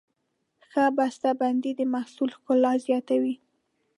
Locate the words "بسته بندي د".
0.97-1.81